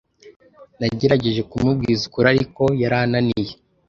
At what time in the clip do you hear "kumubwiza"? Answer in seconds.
1.49-2.01